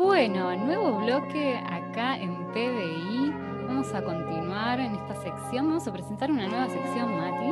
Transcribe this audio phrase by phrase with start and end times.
[0.00, 3.34] Bueno, nuevo bloque acá en PBI.
[3.66, 5.66] Vamos a continuar en esta sección.
[5.66, 7.50] Vamos a presentar una nueva sección, Mati.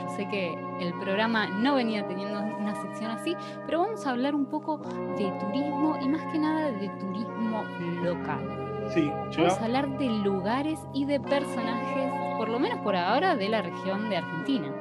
[0.00, 3.36] Yo sé que el programa no venía teniendo una sección así,
[3.66, 7.64] pero vamos a hablar un poco de turismo y más que nada de turismo
[8.02, 8.88] local.
[8.94, 13.50] Sí, Vamos a hablar de lugares y de personajes, por lo menos por ahora, de
[13.50, 14.74] la región de Argentina.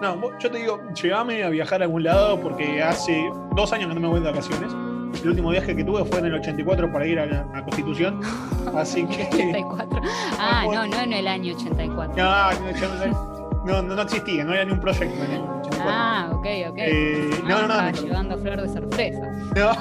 [0.00, 3.94] No, yo te digo, llévame a viajar a algún lado porque hace dos años que
[3.96, 4.87] no me voy de vacaciones.
[5.22, 8.20] El último viaje que tuve fue en el 84 para ir a la a Constitución.
[8.76, 9.28] Así que.
[9.32, 10.00] 84.
[10.38, 10.86] Ah, bueno.
[10.86, 12.14] no, no en el año 84.
[12.16, 15.84] No, no, no, existía, no era ni un proyecto en el 84.
[15.86, 16.78] Ah, ok, ok.
[16.78, 19.20] Eh, Ah, no, no, no, llevando flor de sorpresa.
[19.56, 19.72] No,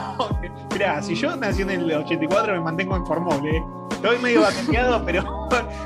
[0.74, 3.62] mirá, si yo nací en el 84 me mantengo en Formol, ¿eh?
[3.92, 5.24] Estoy medio vacacionado, pero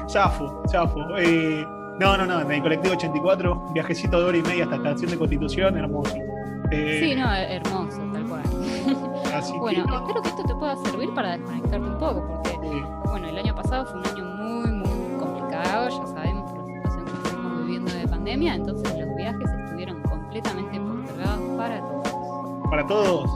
[0.09, 0.99] zafo, zafo.
[1.17, 1.65] Eh,
[1.99, 5.11] no, no, no, en el colectivo 84, viajecito de hora y media hasta la estación
[5.11, 6.15] de Constitución, hermoso.
[6.71, 8.01] Eh, Sí, no, hermoso.
[9.35, 12.85] Así Bueno, que, espero que esto te pueda servir para desconectarte un poco, porque eh,
[13.05, 17.05] bueno, el año pasado fue un año muy, muy complicado, ya sabemos por la situación
[17.05, 22.69] que estamos viviendo de pandemia, entonces los viajes estuvieron completamente postergados para todos.
[22.69, 23.29] para todos,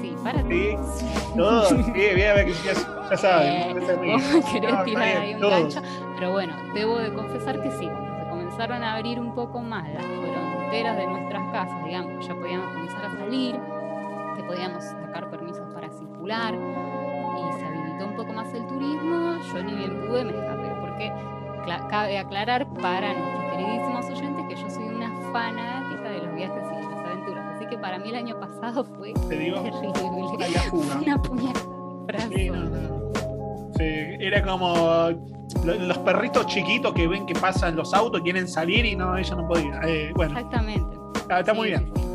[0.00, 1.36] Sí, para Sí, todos.
[1.36, 2.72] todos, sí, bien, bien, ya,
[3.10, 3.74] ya saben.
[3.74, 5.74] Vos querés No, tirar ahí un todos.
[5.74, 5.82] gancho,
[6.16, 9.88] pero bueno, debo de confesar que sí, cuando se comenzaron a abrir un poco más
[9.92, 13.60] las fronteras de nuestras casas, digamos, ya podíamos comenzar a salir,
[14.42, 19.62] que podíamos sacar permisos para circular y se habilitó un poco más el turismo, yo
[19.62, 21.12] ni bien pude me escapé, porque
[21.88, 26.76] cabe aclarar para nuestros queridísimos oyentes que yo soy una fanática de los viajes y
[26.76, 32.28] de las aventuras, así que para mí el año pasado fue terrible, una puñalada.
[32.34, 33.12] Sí, no, no.
[33.76, 33.84] Sí,
[34.20, 34.74] era como
[35.64, 39.34] lo- los perritos chiquitos que ven que pasan los autos, quieren salir y no, ella
[39.36, 39.80] no podía.
[39.86, 40.96] Eh, bueno, Exactamente.
[41.14, 41.92] está, está muy Sí, bien.
[41.94, 42.08] sí, sí.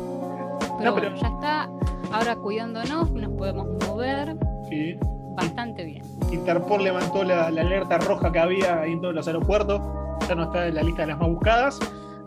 [0.78, 1.70] Pero, No, pero- bueno, ya está.
[2.12, 4.36] Ahora cuidándonos, nos podemos mover
[4.68, 4.96] Sí.
[5.36, 6.02] bastante bien.
[6.32, 9.80] Interpol levantó la, la alerta roja que había ahí en todos los aeropuertos.
[10.28, 11.78] Ya no está en la lista de las más buscadas.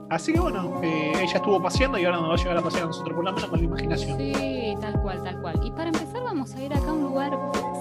[0.09, 2.83] Así que bueno, eh, ella estuvo paseando y ahora nos va a llegar a pasear
[2.83, 4.17] a nosotros, por lo menos con la imaginación.
[4.17, 5.59] Sí, tal cual, tal cual.
[5.63, 7.31] Y para empezar vamos a ir acá a un lugar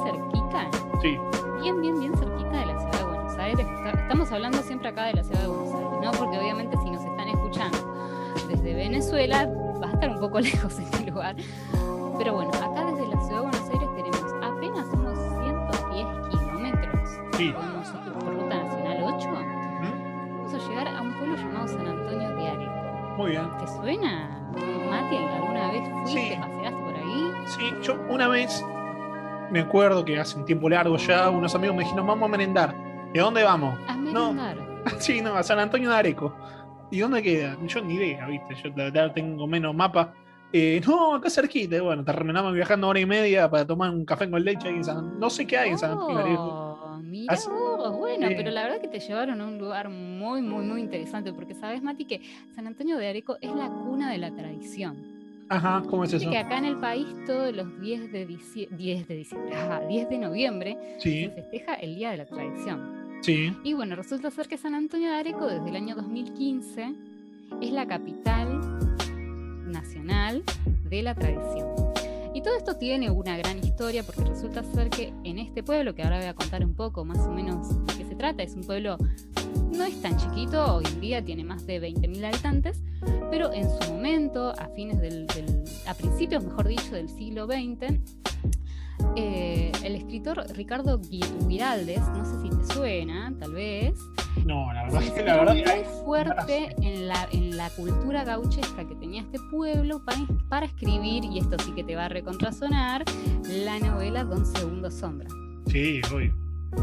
[0.04, 0.68] cerquita,
[1.02, 1.16] Sí,
[1.62, 3.66] bien, bien, bien cerquita de la ciudad de Buenos Aires.
[4.02, 6.10] Estamos hablando siempre acá de la ciudad de Buenos Aires, ¿no?
[6.12, 7.78] Porque obviamente si nos están escuchando
[8.48, 9.48] desde Venezuela
[9.82, 11.34] va a estar un poco lejos este lugar.
[12.20, 15.18] Pero bueno, acá desde la ciudad de Buenos Aires tenemos apenas unos
[15.88, 17.10] 110 kilómetros.
[17.32, 17.54] sí.
[18.20, 19.28] Por ruta nacional 8.
[19.30, 20.36] ¿Mm?
[20.36, 22.72] Vamos a llegar a un pueblo llamado San Antonio de Areco.
[23.16, 23.48] Muy bien.
[23.58, 24.28] ¿Te suena,
[24.90, 25.16] Mati?
[25.16, 26.36] ¿Alguna vez fuiste, Sí.
[26.38, 27.32] paseaste por ahí?
[27.46, 28.62] Sí, yo una vez
[29.50, 32.74] me acuerdo que hace un tiempo largo ya, unos amigos me dijeron, vamos a merendar.
[33.14, 33.78] ¿Y a dónde vamos?
[33.88, 34.34] A No.
[34.34, 34.70] merendar.
[34.98, 36.34] Sí, no, a San Antonio de Areco.
[36.90, 37.56] ¿Y dónde queda?
[37.66, 38.54] Yo ni idea, ¿viste?
[38.56, 40.12] Yo la verdad tengo menos mapa.
[40.52, 41.76] Eh, no, acá cerquita.
[41.76, 44.84] Y Bueno, terminamos viajando hora y media para tomar un café con leche ahí en
[44.84, 46.40] San No sé qué hay en San Antonio.
[46.40, 50.42] Oh, mira Así- vos, bueno, pero la verdad que te llevaron a un lugar muy,
[50.42, 52.20] muy, muy interesante, porque sabes, Mati, que
[52.54, 55.20] San Antonio de Areco es la cuna de la tradición.
[55.48, 56.30] Ajá, ¿cómo es eso?
[56.30, 60.08] que acá en el país todos los 10 de, dicie- 10 de diciembre, ajá, 10
[60.08, 63.18] de noviembre, se festeja el Día de la Tradición.
[63.22, 63.52] sí.
[63.64, 66.94] Y bueno, resulta ser que San Antonio de Areco desde el año 2015
[67.60, 68.60] es la capital
[69.70, 70.42] nacional
[70.88, 71.68] de la tradición.
[72.34, 76.02] Y todo esto tiene una gran historia porque resulta ser que en este pueblo, que
[76.02, 78.62] ahora voy a contar un poco más o menos de qué se trata, es un
[78.62, 78.96] pueblo
[79.72, 82.82] no es tan chiquito, hoy en día tiene más de 20.000 habitantes,
[83.30, 87.98] pero en su momento, a fines del, del- a principios, mejor dicho, del siglo XX,
[89.16, 93.98] eh, el escritor Ricardo Gui- Guiraldes, no sé si te suena, tal vez,
[94.44, 98.86] No, la verdad, fue la verdad que muy fuerte en la, en la cultura gauchesca
[98.86, 100.18] que tenía este pueblo para,
[100.48, 103.04] para escribir, y esto sí que te va a recontrasonar,
[103.48, 105.28] la novela Don Segundo Sombra.
[105.66, 106.34] Sí, obvio.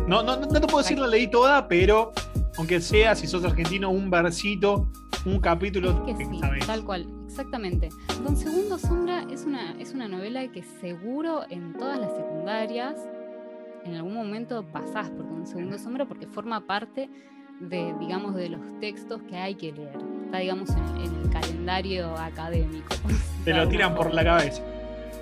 [0.07, 2.11] No, no, no te puedo decir la leí toda, pero
[2.57, 4.88] aunque sea, si sos argentino, un versito,
[5.25, 6.66] un capítulo, Que sí, sabés.
[6.66, 7.90] tal cual, exactamente.
[8.23, 12.95] Don Segundo Sombra es una, es una novela que seguro en todas las secundarias
[13.86, 17.09] en algún momento pasás por Don Segundo Sombra porque forma parte
[17.59, 19.98] de, digamos, de los textos que hay que leer.
[20.25, 22.94] Está, digamos, en, en el calendario académico.
[23.45, 24.62] Te lo tiran por la cabeza.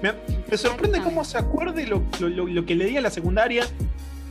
[0.02, 0.12] Me,
[0.50, 3.66] me sorprende cómo se acuerde lo, lo- lo- lo que le di a la secundaria.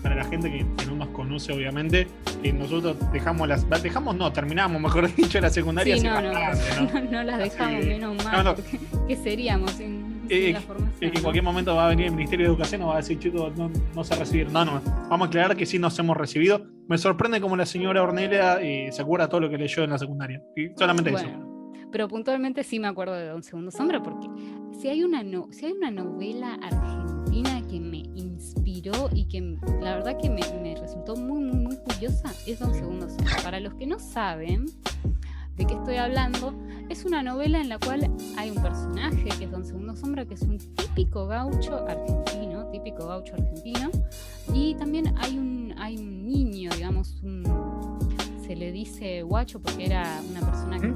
[0.05, 2.07] Para la gente que, que no nos conoce, obviamente,
[2.43, 3.69] que nosotros dejamos las.
[3.83, 7.23] Dejamos, no, terminamos, mejor dicho, la secundaria Sí, no, no, bastante, ¿no?
[7.25, 8.55] las dejamos Así- menos mal.
[8.55, 8.79] porque
[9.09, 10.99] ¿Qué seríamos sin Eh, la formación?
[11.01, 12.97] Es que en cualquier momento va a venir el Ministerio de Educación y va a
[12.99, 14.51] decir, chicos, no, no sé recibir.
[14.53, 14.81] No, no.
[15.09, 16.67] Vamos a aclarar que sí nos hemos recibido.
[16.87, 19.99] Me sorprende cómo la señora Ornelia eh, se acuerda todo lo que leyó en la
[19.99, 20.43] secundaria.
[20.55, 21.25] Y solamente eso.
[21.25, 24.27] Bueno, pero puntualmente sí me acuerdo de Don Segundo Sombra porque
[24.79, 27.04] si hay una, no, si hay una novela argentina
[27.43, 28.05] que me
[29.15, 29.41] y que
[29.81, 33.37] la verdad que me, resultó muy, muy, muy curiosa es Don Segundo Sombra.
[33.43, 34.67] Para los que no saben
[35.57, 36.55] de qué estoy hablando,
[36.89, 40.35] es una novela en la cual hay un personaje que es Don Segundo Sombra, que
[40.35, 43.91] es un típico gaucho argentino, típico gaucho argentino,
[44.53, 47.23] y también hay un, hay un niño, digamos,
[48.47, 50.95] se le dice guacho porque era una persona, que,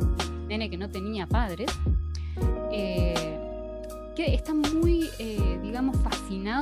[0.49, 1.71] nene que no tenía padres.
[2.71, 3.39] Eh,
[4.19, 5.58] que está muy, eh,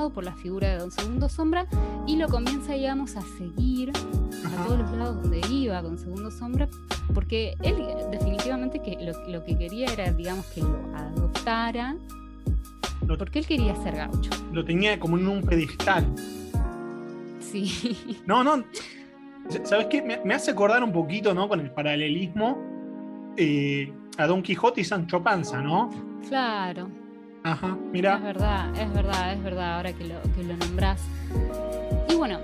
[0.06, 1.66] fascinado por la figura de Don Segundo Sombra
[2.06, 6.68] y lo comienza, digamos, a seguir a todos los lados donde iba con Segundo Sombra,
[7.14, 7.76] porque él
[8.10, 8.96] definitivamente que
[9.28, 11.96] lo, que quería era, digamos, que lo adoptara,
[13.18, 14.30] porque él quería ser gaucho.
[14.52, 16.06] Lo tenía como en un pedestal.
[17.40, 17.96] Sí.
[18.26, 18.64] No, no.
[19.64, 20.02] ¿Sabes qué?
[20.02, 21.48] Me, hace acordar un poquito, ¿no?
[21.48, 22.58] Con el paralelismo
[23.36, 25.90] eh, a Don Quijote y Sancho Panza, ¿no?
[26.28, 27.05] Claro.
[27.46, 28.16] Ajá, mira.
[28.16, 31.00] Es verdad, es verdad, es verdad, ahora que lo, que lo nombrás.
[32.08, 32.40] Y bueno,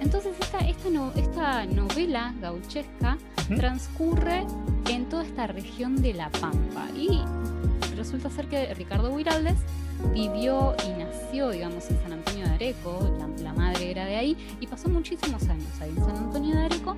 [0.00, 3.18] entonces esta, esta, novela gauchesca
[3.56, 4.46] transcurre
[4.88, 6.86] en toda esta región de La Pampa.
[6.96, 7.20] Y
[7.96, 9.58] resulta ser que Ricardo Huiraldes
[10.14, 14.36] vivió y nació, digamos, en San Antonio de Areco, la, la, madre era de ahí,
[14.60, 16.96] y pasó muchísimos años ahí en San Antonio de Areco,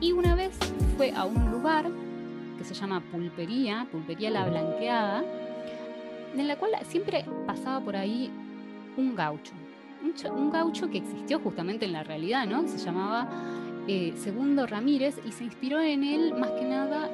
[0.00, 0.52] y una vez
[0.96, 1.90] fue a un lugar
[2.56, 5.22] que se llama Pulpería, Pulpería La Blanqueada,
[6.34, 8.30] en la cual siempre pasaba por ahí
[8.96, 9.52] un gaucho.
[10.02, 12.66] Un, gaucho que existió justamente en la realidad, ¿no?
[12.66, 13.28] Se llamaba
[13.86, 17.08] eh, Segundo Ramírez y se inspiró en él más que nada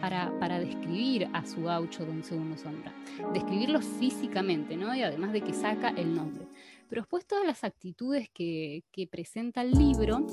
[0.00, 2.92] para, para, describir a su gaucho Don Segundo Sombra.
[3.32, 4.94] Describirlo físicamente, ¿no?
[4.94, 6.44] Y además de que saca el nombre.
[6.88, 10.26] Pero después todas las actitudes que, que presenta el libro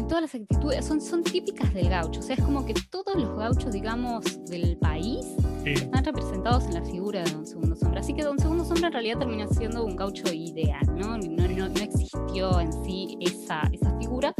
[0.00, 2.20] en todas las actitudes, son, son típicas del gaucho.
[2.20, 5.26] O sea, es como que todos los gauchos, digamos, del país
[5.64, 8.00] están representados en la figura de Don Segundo Sombra.
[8.00, 11.18] Así que Don Segundo Sombra en realidad termina siendo un gaucho ideal, ¿no?
[11.18, 14.34] No, no, no existió en sí esa, esa figura,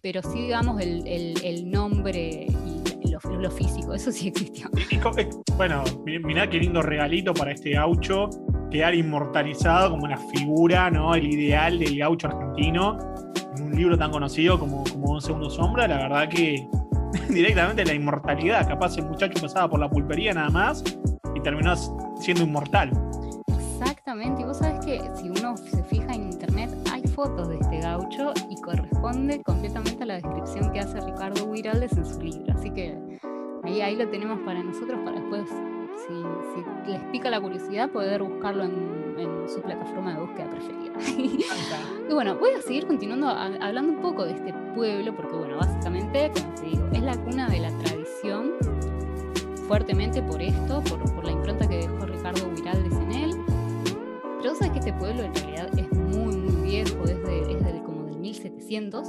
[0.00, 2.46] pero sí, digamos, el, el, nombre
[3.04, 4.70] y lo, lo, físico, eso sí existió.
[5.56, 8.30] bueno, mirá qué lindo regalito para este gaucho
[8.70, 11.16] quedar inmortalizado como una figura, ¿no?
[11.16, 12.96] El ideal del gaucho argentino
[13.60, 16.66] un libro tan conocido como, como Un Segundo Sombra, la verdad que
[17.28, 18.66] directamente la inmortalidad.
[18.66, 20.84] Capaz el muchacho pasaba por la pulpería nada más
[21.34, 21.74] y terminó
[22.20, 22.90] siendo inmortal.
[23.48, 27.80] Exactamente, y vos sabés que si uno se fija en internet hay fotos de este
[27.80, 32.52] gaucho y corresponde completamente a la descripción que hace Ricardo Huiraldes en su libro.
[32.54, 32.98] Así que
[33.64, 35.48] ahí, ahí lo tenemos para nosotros para después,
[36.06, 40.92] si, les pica la curiosidad, poder buscarlo en, en su plataforma de búsqueda preferida.
[42.08, 46.30] y bueno, voy a seguir continuando hablando un poco de este pueblo, porque bueno, básicamente,
[46.34, 48.54] como te digo, es la cuna de la tradición,
[49.68, 53.30] fuertemente por esto, por, por la impronta que dejó Ricardo Viraldes en él.
[54.40, 57.82] Pero sabes que este pueblo en realidad es muy, muy viejo, es, de, es de
[57.84, 59.08] como del 1700,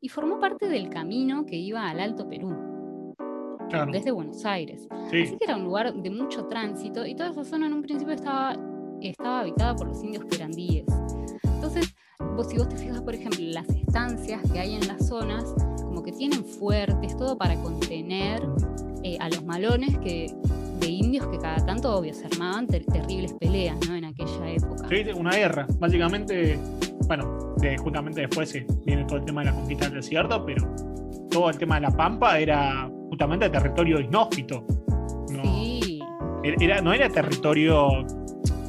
[0.00, 2.75] y formó parte del camino que iba al Alto Perú.
[3.92, 4.86] Desde Buenos Aires.
[4.90, 8.14] Así que era un lugar de mucho tránsito y toda esa zona en un principio
[8.14, 8.56] estaba
[9.00, 10.86] estaba habitada por los indios querandíes.
[11.42, 11.94] Entonces,
[12.36, 16.02] vos, si vos te fijas, por ejemplo, las estancias que hay en las zonas, como
[16.02, 18.42] que tienen fuertes, todo para contener
[19.02, 20.34] eh, a los malones que,
[20.80, 23.96] de indios que cada tanto, obvio, se armaban terribles peleas ¿no?
[23.96, 24.88] en aquella época.
[24.88, 25.66] Sí, una guerra.
[25.78, 26.58] Básicamente,
[27.06, 28.52] bueno, justamente después
[28.84, 30.66] viene todo el tema de la conquista del desierto, pero
[31.30, 34.64] todo el tema de la Pampa era justamente territorio inhóspito.
[35.30, 36.00] No, sí.
[36.42, 38.04] Era, no era territorio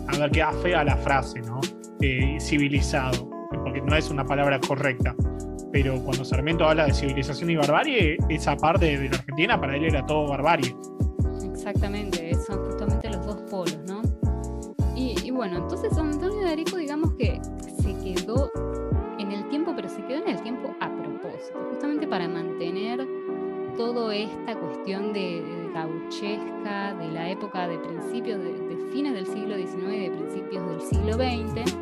[0.08, 1.60] a ver, queda fea la frase, ¿no?
[2.02, 3.30] Eh, civilizado,
[3.64, 5.16] porque no es una palabra correcta.
[5.72, 9.86] Pero cuando Sarmiento habla de civilización y barbarie, esa parte de la Argentina para él
[9.86, 10.74] era todo barbarie.
[11.44, 14.02] Exactamente, son justamente los dos polos, ¿no?
[14.96, 17.40] Y, bueno, entonces San Antonio de Areco, digamos que
[17.84, 18.52] se quedó
[19.20, 23.06] en el tiempo, pero se quedó en el tiempo a propósito, justamente para mantener
[23.78, 25.44] toda esta cuestión de,
[25.74, 30.82] gauchesca de la época de principios, de, fines del siglo XIX y de principios del
[30.82, 31.76] siglo XX.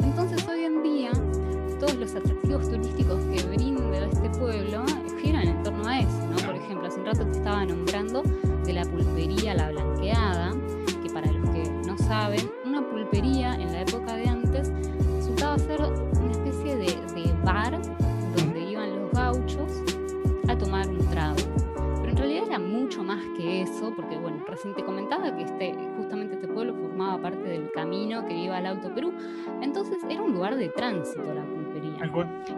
[0.00, 1.12] Entonces hoy en día
[1.78, 4.84] todos los atractivos turísticos que brinda este pueblo
[5.22, 6.44] giran en torno a eso.
[6.44, 8.22] Por ejemplo, hace un rato te estaba nombrando
[8.64, 10.56] de la pulpería La Blanqueada,
[11.00, 14.72] que para los que no saben, una pulpería en la época de antes
[15.18, 17.80] resultaba ser una especie de bar
[18.34, 19.82] donde iban los gauchos
[20.58, 21.36] a tomar un trago.
[22.00, 25.74] Pero en realidad era mucho más que eso, porque bueno, recién te comentaba que este,
[25.96, 29.12] justamente este pueblo formaba parte del camino que iba al Auto Perú.
[29.62, 31.98] Entonces era un lugar de tránsito la pulpería.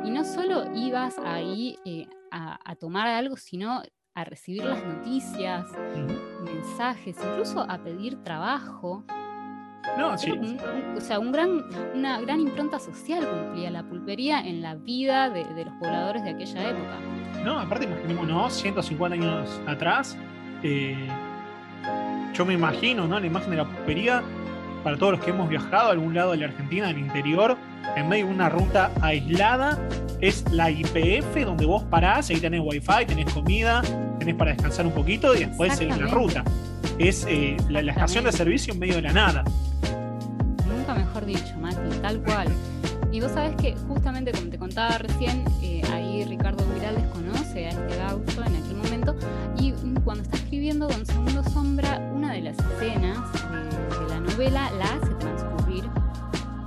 [0.04, 3.82] Y no solo ibas ahí eh, a, tomar algo, sino
[4.14, 5.66] a recibir las noticias,
[6.42, 9.04] mensajes, incluso a pedir trabajo.
[9.98, 10.30] No, sí.
[10.30, 14.62] Era un- un- o sea, un gran, una gran impronta social cumplía la pulpería en
[14.62, 16.96] la vida de, de los pobladores de aquella época.
[17.44, 20.16] No, aparte imaginémonos, 150 años atrás,
[20.62, 21.08] eh,
[22.34, 23.18] yo me imagino, ¿no?
[23.18, 24.22] La imagen de la pulpería,
[24.84, 27.56] para todos los que hemos viajado a algún lado de la Argentina, del interior,
[27.96, 29.78] en medio de una ruta aislada,
[30.20, 33.82] es la IPF donde vos parás, ahí tenés wifi, tenés comida,
[34.18, 36.44] tenés para descansar un poquito y después seguís la ruta.
[36.98, 39.44] Es eh, la, la estación de servicio en medio de la nada.
[41.00, 42.48] Mejor dicho, Mati, tal cual.
[43.12, 47.70] Y vos sabés que justamente como te contaba recién, eh, ahí Ricardo Virales conoce a
[47.70, 49.16] este gaucho en aquel momento
[49.58, 49.72] y
[50.04, 53.18] cuando está escribiendo Don Segundo Sombra, una de las escenas
[53.50, 55.84] de, de la novela la hace transcurrir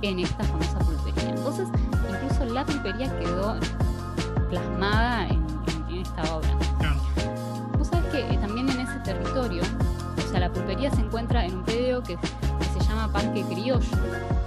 [0.02, 1.30] en esta famosa pulpería.
[1.30, 1.68] Entonces,
[2.10, 3.56] incluso la pulpería quedó
[4.50, 5.34] plasmada en,
[5.68, 6.50] en- en esta obra.
[7.78, 9.62] Vos sabés que eh, también en ese territorio,
[10.34, 13.80] sea, la pulpería se encuentra en un predio que, que se llama Parque Criollo.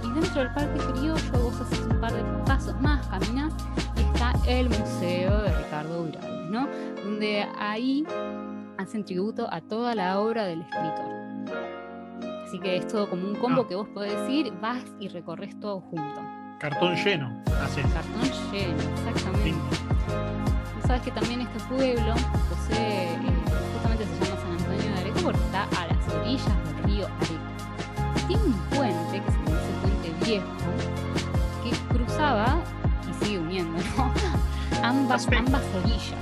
[0.04, 3.52] Y dentro del Parque Criollo vos haces un par de pasos más, caminas
[3.96, 6.68] y está el Museo de Ricardo Virales, ¿no?
[7.04, 8.04] Donde ahí
[8.76, 11.06] hacen tributo a toda la obra del escritor.
[12.46, 13.68] Así que es todo como un combo Ah.
[13.68, 16.20] que vos podés ir, vas y recorres todo junto.
[16.60, 17.42] Cartón lleno.
[17.62, 17.86] Haces.
[17.92, 19.76] Cartón lleno, exactamente.
[20.86, 22.14] Sabes que también este pueblo
[22.48, 23.18] posee,
[25.34, 28.26] Está a las orillas del río Areco.
[28.26, 30.46] Tiene un puente que se dice Puente Viejo
[31.64, 32.58] que cruzaba
[33.10, 34.12] y sigue uniendo, ¿no?
[34.82, 36.14] Ambas, ambas orillas.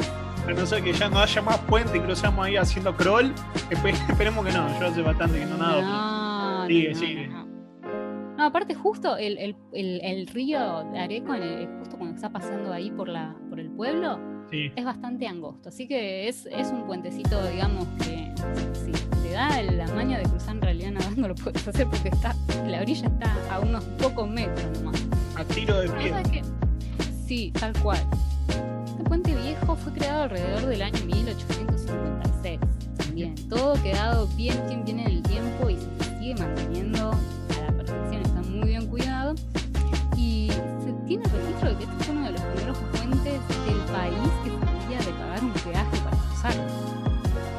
[0.48, 3.32] A no ser que ya no haya más puente y cruzamos ahí haciendo crawl.
[3.70, 4.80] Espe- Esperemos que no.
[4.80, 5.82] Yo hace bastante que no nado.
[5.82, 7.28] No, Sigue, no, sigue.
[7.28, 12.72] no, aparte justo el, el- el- el río de Areco, en justo cuando está pasando
[12.72, 14.20] ahí por, la, por el pueblo,
[14.50, 14.71] Sí.
[14.76, 15.69] es bastante angosto.
[15.69, 18.33] Así que es, es un puentecito, digamos, que
[18.85, 22.35] si te da la maña de cruzar en realidad nadando lo puedes hacer porque está,
[22.67, 25.03] la orilla está a unos pocos metros nomás.
[25.37, 26.11] A tiro de pie.
[26.11, 26.43] ¿sabes qué?
[27.26, 28.00] Sí, tal cual.
[28.87, 32.61] Este puente viejo fue creado alrededor del año 1856.
[32.99, 37.76] También, todo quedado bien, bien, bien en el tiempo y se sigue manteniendo a la
[37.76, 39.35] perfección, está muy bien cuidado.
[40.17, 40.50] Y
[40.85, 42.25] se tiene registro de que este fue uno
[43.67, 44.57] del país que se
[45.00, 46.55] de pagar un peaje para cruzar.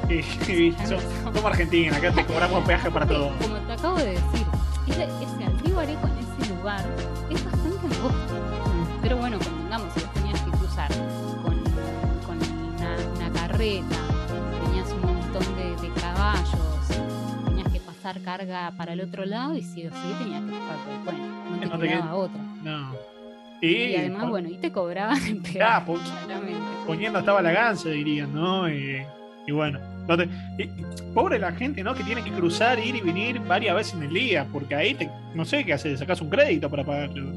[0.07, 3.31] Sí, sí, som- somos Argentina, acá te cobramos peaje para todo.
[3.41, 4.45] Como te acabo de decir,
[4.87, 6.85] ese, ese, el en ese lugar
[7.29, 8.35] es bastante angosto.
[9.01, 10.89] Pero bueno, convengamos, si vos tenías que cruzar
[11.43, 11.61] con,
[12.25, 13.95] con una, una carreta,
[14.63, 16.87] tenías un montón de, de caballos,
[17.45, 20.77] tenías que pasar carga para el otro lado y sí o sí tenías que pasar
[21.03, 21.27] por el puente.
[21.51, 22.41] No te No te quedaba qued- otra.
[22.63, 23.16] No.
[23.61, 25.19] Y, Y, además, bueno, y te cobraban
[25.63, 26.53] Ah, pon- claramente.
[26.85, 28.69] poniendo estaba la gansa, dirían, ¿no?
[28.69, 29.01] Y,
[29.47, 29.79] y bueno.
[30.07, 30.69] no te- y-
[31.13, 31.93] pobre la gente, ¿no?
[31.95, 35.09] Que tiene que cruzar, ir y venir varias veces en el día, porque ahí te,
[35.33, 37.31] no sé qué haces, sacas un crédito para pagarlo.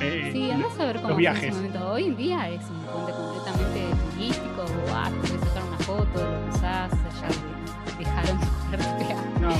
[0.00, 1.54] Eh, Sí, andás a ver cómo los viajes.
[1.54, 1.90] momento.
[1.92, 3.80] Hoy en día es un puente completamente
[4.12, 8.46] turístico, te puedes sacar una foto, lo usás, ya de- dejaron de.
[9.40, 9.50] No,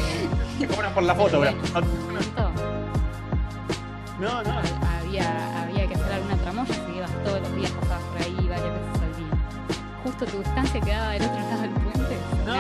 [0.59, 2.52] te cobran por la foto, momento
[4.21, 4.50] No, no.
[4.50, 5.56] ha- había,
[7.11, 9.39] ibas todos los días, pasabas por ahí varias veces al día.
[10.05, 12.17] Justo tu distancia quedaba del otro lado del puente.
[12.47, 12.55] No,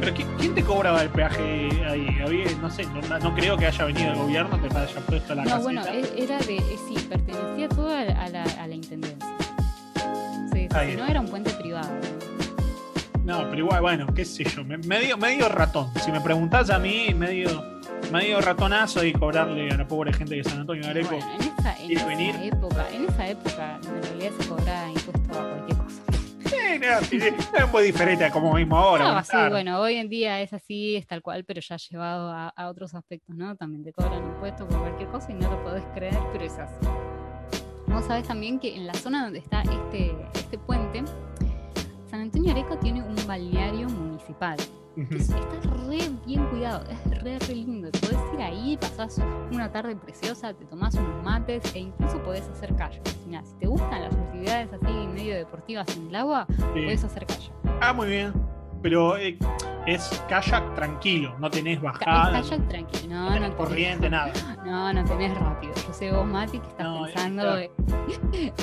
[0.00, 2.18] pero ¿qui- ¿quién te cobraba el peaje ahí?
[2.24, 5.42] Había, no sé, no, no creo que haya venido el gobierno te haya puesto la
[5.44, 5.62] No, caseta.
[5.62, 9.28] bueno, e- era de, eh, sí, pertenecía todo a la, a la, a la intendencia.
[10.52, 11.88] Sí, si no era un puente privado.
[13.24, 15.90] No, pero igual, bueno, qué sé yo, me- medio, medio ratón.
[16.04, 17.71] Si me preguntás a mí, medio,
[18.12, 21.16] medio ratonazo y cobrarle a la pobre gente de San Antonio de Areco.
[21.16, 22.34] Bueno, en esa, en esa venir.
[22.42, 26.02] época, en esa época en realidad se cobraba impuesto a cualquier cosa.
[26.44, 29.14] Sí, no, es muy diferente a como mismo ahora.
[29.14, 32.48] No, sí, bueno, hoy en día es así, es tal cual, pero ya llevado a,
[32.48, 33.56] a otros aspectos, ¿no?
[33.56, 36.86] También te cobran impuestos por cualquier cosa y no lo podés creer, pero es así.
[37.86, 41.02] Vos sabés también que en la zona donde está este, este puente,
[42.10, 44.56] San Antonio Areco tiene un balneario municipal.
[44.96, 45.14] Ujú.
[45.14, 45.38] Es- está
[45.88, 47.90] re bien cuidado, es re, re lindo.
[47.92, 49.18] Podés ir ahí, pasás
[49.50, 53.00] una tarde preciosa, te tomás unos mates e incluso podés hacer kayak.
[53.26, 56.62] Mirá, si te gustan las actividades así medio deportivas en el agua, Sí.
[56.72, 57.52] podés hacer kayak.
[57.80, 58.32] Ah, muy bien.
[58.82, 59.38] Pero eh,
[59.86, 64.10] es kayak tranquilo, no tenés bajada, es kayak tranquilo, no, no no, tenés tenés- corriente,
[64.10, 64.32] nada.
[64.64, 65.72] No, no tenés rápido.
[65.86, 67.72] Yo sé vos, Mati, que estás No, eh, pensando claro.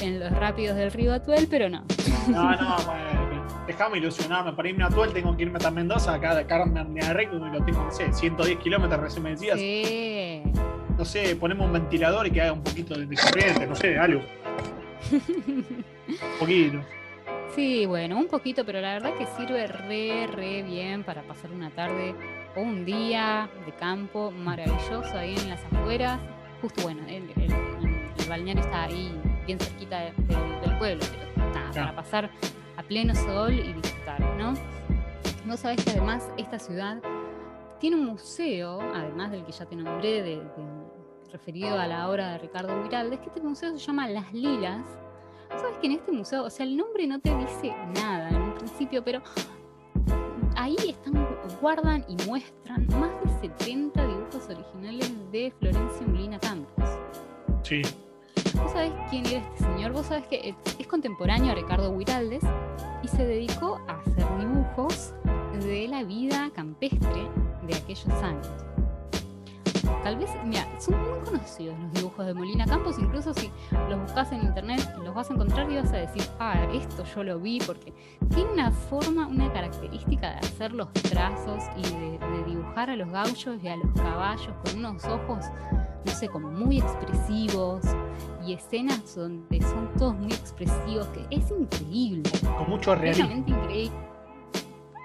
[0.02, 1.84] en los rápidos del río Atuel, pero no.
[2.30, 3.09] No, no, bueno,
[3.70, 4.54] dejame ilusionarme.
[4.54, 7.64] Para irme a Tuel tengo que irme hasta Mendoza, acá de Carmen Areco, y lo
[7.64, 9.60] tengo, no sé, 110 kilómetros, recién me decías.
[9.60, 10.42] Sí.
[10.98, 14.22] No sé, ponemos un ventilador y que haga un poquito de, corriente, no sé, algo.
[15.12, 16.80] Un poquito.
[17.56, 21.70] Sí, bueno, un poquito, pero la verdad que sirve re, re bien para pasar una
[21.70, 22.16] tarde
[22.56, 26.20] o un día de campo maravilloso ahí en las afueras.
[26.62, 27.30] Justo, bueno, el,
[28.28, 29.12] balneario está ahí
[29.46, 32.59] bien cerquita del pueblo, pero nada, para pasar a
[32.90, 34.56] pleno sol y disfrutar, ¿no?
[35.46, 37.00] No sabes que además esta ciudad
[37.80, 40.42] tiene un museo, además del que ya te nombré,
[41.32, 44.84] referido a la obra de Ricardo Viraldes, que este museo se llama Las Lilas.
[45.50, 48.54] Sabes que en este museo, o sea, el nombre no te dice nada en un
[48.56, 49.22] principio, pero
[50.56, 51.28] ahí están,
[51.62, 56.90] guardan y muestran más de 70 dibujos originales de Florencio Molina Campos.
[57.62, 57.84] Sí.
[58.62, 59.92] ¿Vos sabés quién era este señor?
[59.94, 62.44] Vos sabés que es contemporáneo a Ricardo Huiraldes
[63.04, 65.14] y se dedicó a hacer dibujos
[65.66, 67.28] de la vida campestre
[67.68, 68.69] de aquellos años.
[70.04, 73.52] Tal vez, mira, son muy conocidos los dibujos de Molina Campos, incluso si
[73.90, 77.24] los buscas en internet, los vas a encontrar y vas a decir, ah, esto yo
[77.24, 77.94] lo vi, porque
[78.34, 83.62] tiene una forma, una característica de hacer los trazos y de, dibujar a los gauchos
[83.62, 85.46] y a los caballos con unos ojos,
[86.06, 87.82] no sé, como muy expresivos
[88.46, 92.24] y escenas donde son todos muy expresivos, que es increíble.
[92.58, 93.32] Con mucho realismo.
[93.32, 93.92] increíble.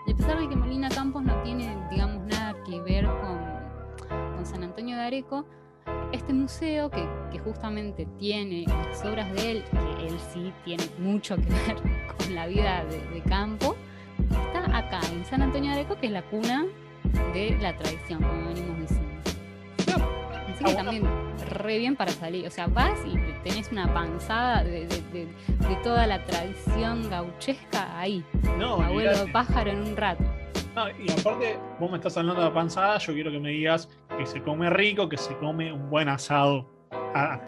[0.06, 3.53] Y a pesar de que Molina Campos no tiene, digamos, nada que ver con
[4.44, 5.46] San Antonio de Areco,
[6.12, 7.06] este museo que,
[7.44, 11.76] justamente tiene las obras de él, que él sí tiene mucho que ver
[12.16, 13.76] con la vida de, campo,
[14.30, 16.64] está acá en San Antonio de Areco, que es la cuna
[17.32, 19.14] de la tradición, como venimos diciendo.
[20.54, 21.04] Así que ah, también
[21.50, 22.46] re bien para salir.
[22.46, 24.86] O sea, vas y tenés una panzada de,
[25.82, 28.24] toda la tradición gauchesca ahí.
[28.58, 30.24] No, abuelo pájaro en un rato.
[30.74, 33.88] No, y aparte, vos me estás hablando de panzada, yo quiero que me digas
[34.18, 37.40] que se come rico, que se come un buen asado a,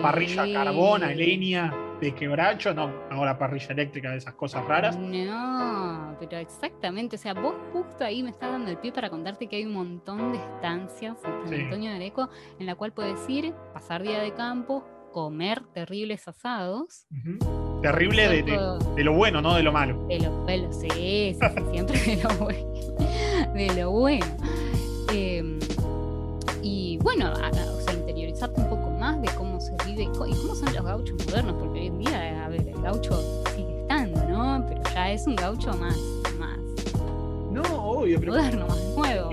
[0.00, 4.96] parrilla, carbón, a leña, de quebracho, no, ahora parrilla eléctrica, de esas cosas raras.
[4.96, 9.48] No, pero exactamente, o sea, vos justo ahí me estás dando el pie para contarte
[9.48, 13.28] que hay un montón de estancias en San Antonio de Areco en la cual puedes
[13.28, 17.06] ir, pasar día de campo, comer terribles asados.
[17.82, 20.06] Terrible de, lo bueno, no de lo malo.
[20.06, 21.38] De lo bueno, sí, sí,
[21.72, 22.70] siempre de lo bueno.
[23.54, 24.26] De lo bueno.
[25.12, 25.58] Em,
[26.62, 30.74] y bueno, o sea, interiorizarte un poco más de cómo se vive y cómo son
[30.74, 34.64] los gauchos modernos, porque hoy en día, a ver, el gaucho sigue estando, ¿no?
[34.68, 35.96] Pero ya es un gaucho más,
[36.38, 36.59] más.
[37.50, 38.32] No, obvio, pero.
[38.32, 39.30] Moderno, más nuevo.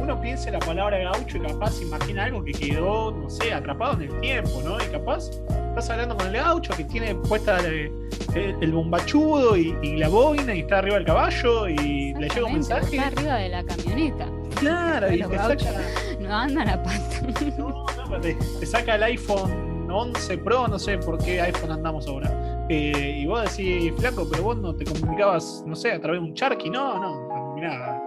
[0.00, 4.10] uno piensa la palabra gaucho y capaz imagina algo que quedó, no sé, atrapado en
[4.10, 4.76] el tiempo, ¿no?
[4.82, 5.30] Y capaz
[5.68, 10.78] estás hablando con el gaucho que tiene puesta el, bombachudo y, la boina y está
[10.78, 12.96] arriba del caballo y le llega un mensaje.
[12.96, 14.26] Está arriba de la camioneta.
[14.56, 15.72] Claro, y te saca.
[16.20, 17.52] No anda la pata.
[17.56, 22.66] No, no, te, saca el iPhone 11 Pro, no sé por qué iPhone andamos ahora.
[22.68, 26.26] Eh, y vos decís, flaco, pero vos no te comunicabas, no sé, a través de
[26.26, 26.68] un charqui.
[26.70, 27.27] No, no,
[27.58, 28.02] mirá,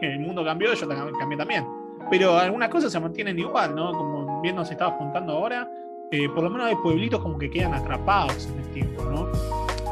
[0.00, 1.66] el mundo cambió, yo cambié también.
[2.10, 3.92] Pero algunas cosas se mantienen igual, ¿no?
[3.92, 5.70] Como bien nos estabas contando ahora,
[6.10, 9.28] eh, por lo menos hay pueblitos como que quedan atrapados en el tiempo, ¿no?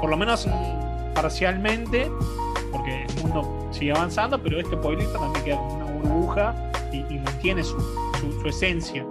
[0.01, 0.49] Por lo menos
[1.15, 2.11] parcialmente,
[2.71, 7.63] porque el mundo sigue avanzando, pero este pueblito también queda como una burbuja y, mantiene
[7.63, 7.77] su,
[8.45, 9.07] esencia.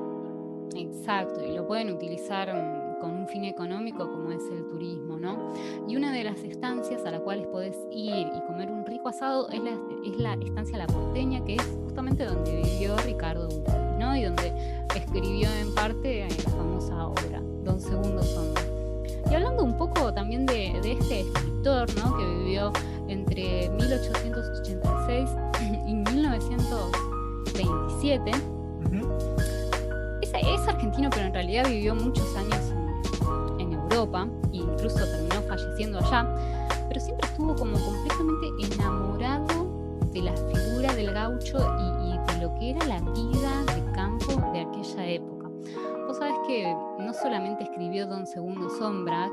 [0.75, 5.53] Exacto, y lo pueden utilizar mm, con un fin económico como es el turismo, ¿no?
[5.87, 9.47] Y una de las estancias a las cuales podés ir y comer un rico asado
[9.49, 13.47] es la, es la estancia La Porteña, que es justamente donde vivió Ricardo
[13.99, 14.15] ¿no?
[14.15, 14.51] Y donde
[14.95, 18.63] escribió en parte la famosa obra, Don Segundo Sombra.
[19.29, 22.17] Y hablando un poco también de, este escritor, ¿no?
[22.17, 22.73] Que vivió
[23.07, 25.29] entre 1886
[25.87, 28.31] y 1927.
[30.23, 32.80] es, argentino, pero en realidad vivió muchos años en,
[33.91, 36.27] Europa e incluso terminó falleciendo allá.
[36.87, 39.69] Pero siempre estuvo como completamente enamorado
[40.11, 44.33] de la figura del gaucho y, y de lo que era la vida de campo
[44.51, 45.41] de aquella época
[46.21, 49.27] sabes que no solamente escribió Don Segundo Sombra,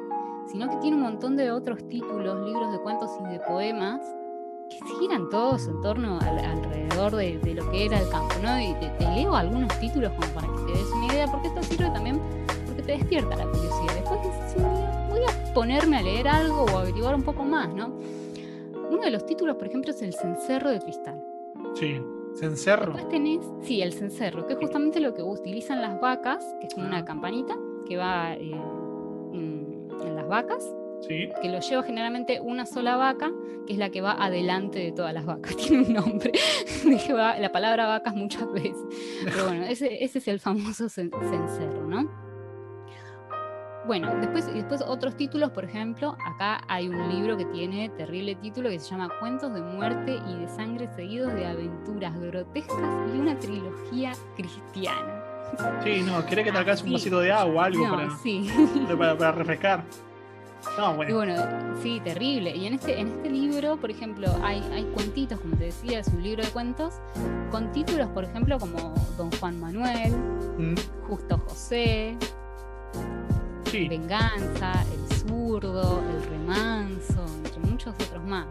[0.47, 4.01] sino que tiene un montón de otros títulos, libros de cuentos y de poemas
[4.71, 8.59] que giran todos en torno alrededor de, lo que era el campo, ¿no?
[8.59, 11.91] Y te, leo algunos títulos como para que te des una idea, porque esto sirve
[11.91, 12.21] también
[12.67, 14.08] porque te despierta la curiosidad.
[15.59, 17.99] Ponerme a leer algo o averiguar un poco más, ¿no?
[18.93, 21.21] Uno de los títulos, por ejemplo, es El cencerro de cristal.
[21.75, 22.01] Sí.
[22.37, 22.95] ¿Cencerro?
[23.63, 26.99] sí, el cencerro, que es justamente lo que utilizan las vacas, que es como una
[26.99, 27.05] ah.
[27.05, 27.57] campanita
[27.89, 28.53] que va eh,
[29.33, 30.65] en, las vacas.
[31.01, 31.29] Sí.
[31.43, 33.33] Que lo lleva generalmente una sola vaca,
[33.67, 35.57] que es la que va adelante de todas las vacas.
[35.67, 36.31] Tiene un nombre.
[37.11, 38.79] la palabra vacas muchas veces.
[39.25, 42.28] Pero bueno, ese, ese es el famoso cencerro, ¿no?
[43.89, 48.69] Bueno, después, después otros títulos, por ejemplo, acá hay un libro que tiene terrible título
[48.69, 52.77] que se llama Cuentos de muerte y de sangre seguidos de aventuras grotescas
[53.15, 55.25] y una trilogía cristiana.
[55.83, 58.49] Sí, no, ¿querés que te alcance un vasito de agua o algo No, para, sí.
[58.99, 59.83] para, para refrescar?
[60.77, 61.15] No, Y bueno.
[61.17, 61.35] bueno,
[61.83, 62.55] sí, terrible.
[62.55, 66.09] Y en este, en este libro, por ejemplo, hay, hay cuentitos, como te decía, es
[66.09, 66.95] un libro de cuentos,
[67.51, 70.13] con títulos, por ejemplo, como Don Juan Manuel,
[70.59, 70.75] Mm,
[71.09, 72.17] Justo José,
[73.71, 78.47] Sí, Venganza, El Zurdo, El Remanso, entre muchos otros más.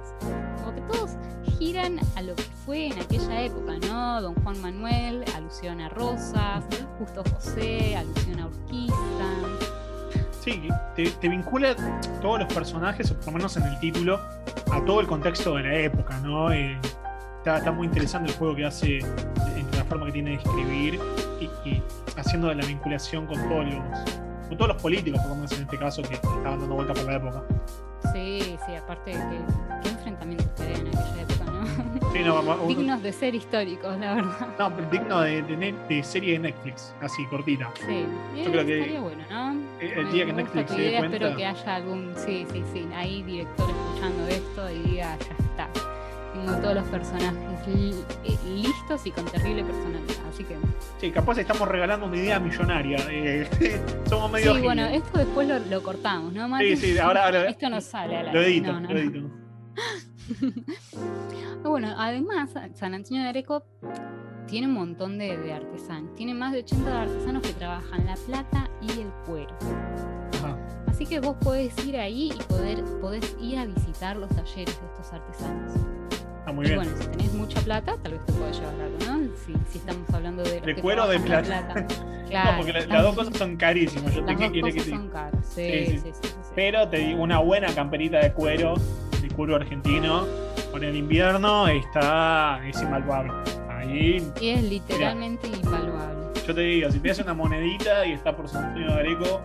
[0.60, 1.12] Como que todos
[1.58, 4.22] giran a lo que fue en aquella época, ¿no?
[4.22, 6.64] Don Juan Manuel, alusión a Rosas,
[7.00, 8.96] Justo José, alusión a Urquiza.
[10.40, 11.76] sí, te, te vincula
[12.22, 14.20] todos los personajes, o por lo menos en el título,
[14.72, 16.52] a todo el contexto de la época, ¿no?
[16.52, 16.80] Eh,
[17.40, 19.00] está, está muy interesante el juego que hace
[19.56, 21.00] entre la forma que tiene de escribir
[21.40, 21.84] y, y
[22.18, 26.60] haciendo la vinculación con todos los, todos los políticos, menos en este caso, que estaban
[26.60, 27.44] dando vuelta por la época.
[28.14, 29.40] Sí, sí, aparte de que
[29.84, 32.12] qué enfrentamientos había en aquella época, ¿no?
[32.14, 34.48] Sí, no, vamos- un- Dignos de ser históricos, la verdad.
[34.60, 37.72] no, digno de, de de serie de Netflix, así, cortita.
[37.86, 38.06] Sí,
[38.44, 39.52] Yo creo que- estaría bueno, ¿no?
[39.82, 42.88] El- día que Netflix se dé idea, cuenta- Espero que haya algún, sí, sí, sí,
[42.96, 45.70] ahí director escuchando esto y diga, ya está.
[46.46, 50.56] Tengo todos los personajes li- eh, listos y con terrible personalidad, así que...
[51.00, 52.98] Sí, capaz estamos regalando una idea millonaria.
[53.10, 53.48] eh,
[54.10, 56.58] somos medio Sí, bueno, esto después lo, lo cortamos, ¿no?
[56.60, 59.00] Sí, sí, ahora, ahora Esto no sale a la lo edito, no, no, lo no.
[59.00, 59.30] edito.
[61.64, 63.64] Bueno, además, San Antonio de Areco
[64.48, 66.16] tiene un montón de, de artesanos.
[66.16, 69.54] Tiene más de 80 artesanos que trabajan la plata y el cuero.
[70.40, 70.58] Ajá.
[70.88, 74.86] Así que vos podés ir ahí y poder, podés ir a visitar los talleres de
[74.88, 75.74] estos artesanos.
[76.48, 76.80] Está muy y bien.
[76.82, 79.28] bueno, si tenés mucha plata, tal vez te pueda llevar algo, ¿no?
[79.46, 81.86] Si, si estamos hablando de, De cuero o de la plata.
[82.28, 84.14] Claro, no, porque la- las dos cosas son carísimas.
[84.14, 85.46] Yo las dos que cosas son caras.
[85.56, 86.12] Sí, Sí, sí, sí.
[86.24, 86.30] sí.
[86.56, 88.74] Pero te digo, una buena camperita de cuero,
[89.22, 90.26] de cuero argentino,
[90.72, 93.32] con el invierno está, es invaluable.
[93.70, 96.28] Ahí, Y es literalmente invaluable.
[96.46, 99.42] yo te digo, si te hace una monedita y está por San Antonio de Areco,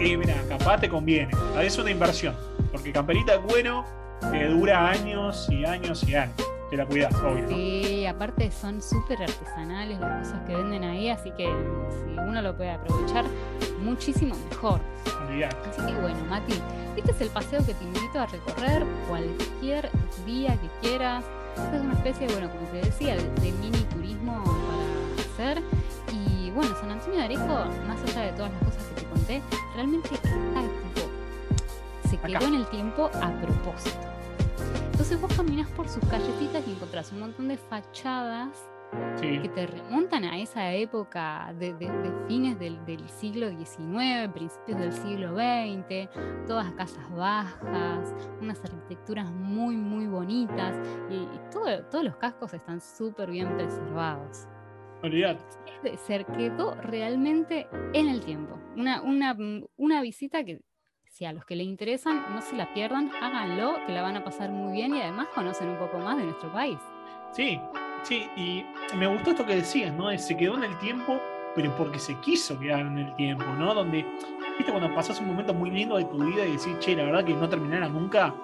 [0.00, 1.30] y mira, capaz te conviene.
[1.56, 2.34] Ah, Es una inversión,
[2.72, 3.84] porque camperita de cuero
[4.20, 6.34] te dura años y años y años.
[6.70, 7.42] Te la cuidas, obvio.
[7.42, 7.48] ¿no?
[7.48, 12.54] Sí, aparte son súper artesanales las cosas que venden ahí, así que si uno lo
[12.54, 13.24] puede aprovechar,
[13.80, 14.80] muchísimo mejor.
[15.26, 15.70] Olvidate.
[15.70, 16.54] Así que bueno, Mati,
[16.96, 19.90] este es el paseo que te invito a recorrer cualquier
[20.26, 21.24] día que quieras.
[21.56, 25.62] Esta es una especie, bueno, como te decía, de, de mini turismo para hacer.
[26.12, 29.42] Y bueno, San Antonio de Areco, más allá de todas las cosas que te conté,
[29.74, 30.28] realmente está
[32.08, 32.46] se quedó Acá.
[32.46, 33.96] en el tiempo a propósito.
[34.92, 38.50] Entonces vos caminás por sus callecitas y encontrás un montón de fachadas
[39.16, 39.38] Sí.
[39.42, 44.78] que te remontan a esa época de, de- de fines del, del siglo XIX, principios
[44.80, 46.08] del siglo XX,
[46.46, 50.74] todas casas bajas, unas arquitecturas muy, muy bonitas
[51.10, 54.48] y, y todo- todos los cascos están súper bien preservados.
[55.02, 55.44] Olvidate.
[56.06, 58.58] Se quedó realmente en el tiempo.
[58.74, 59.36] Una, una,
[59.76, 60.62] una visita que,
[61.10, 64.24] si a los que le interesan, no se la pierdan, háganlo, que la van a
[64.24, 66.78] pasar muy bien y además conocen un poco más de nuestro país.
[67.32, 67.60] Sí,
[68.02, 68.64] sí, y
[68.96, 70.16] me gustó esto que decías, ¿no?
[70.16, 71.20] Se quedó en el tiempo,
[71.54, 73.74] pero porque se quiso quedar en el tiempo, ¿no?
[73.74, 74.06] Donde,
[74.56, 77.24] viste, cuando pasas un momento muy lindo de tu vida y decís, che, la verdad
[77.24, 78.34] que no terminara nunca.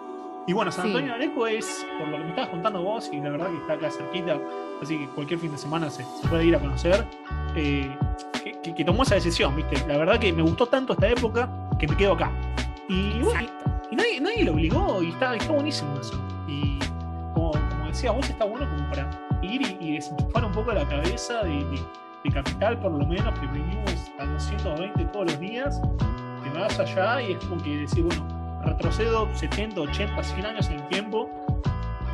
[0.46, 0.90] Y bueno, San Sí.
[0.90, 3.57] Antonio de Areco es, por lo que me estabas contando vos, y la verdad que
[3.57, 4.38] está acá cerquita,
[4.83, 7.04] así que cualquier fin de semana se, se puede ir a conocer,
[7.57, 7.96] eh,
[8.42, 9.76] que, que- que tomó esa decisión, viste.
[9.88, 12.30] La verdad que me gustó tanto esta época que me quedo acá.
[12.88, 13.70] Y bueno, Exacto.
[13.90, 16.20] y nadie, nadie lo obligó y está, está buenísimo eso.
[16.46, 16.78] Y
[17.33, 19.09] como, como decía vos, está bueno como para
[19.40, 21.83] ir y, y desenchufar un poco la cabeza de, de-
[22.24, 25.80] de capital, por lo menos, que venimos a 220 todos los días.
[26.42, 28.26] Te vas allá y es como que decir, bueno,
[28.64, 31.31] retrocedo 70, 80, 100 años en el tiempo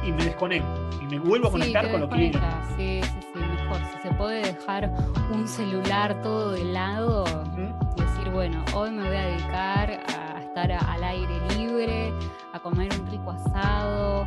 [0.05, 0.91] y me desconecto.
[1.01, 3.79] Y me vuelvo a conectar con lo que desconectas, Sí, sí, sí, mejor.
[3.93, 4.91] Si se puede dejar
[5.33, 7.25] un celular todo de lado
[7.57, 7.73] ¿Mm?
[7.97, 12.13] y decir, bueno, hoy me voy a dedicar a estar al aire libre,
[12.53, 14.27] a comer un rico asado